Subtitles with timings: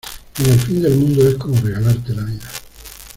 [0.39, 2.49] en el fin del mundo es como regalarte la vida.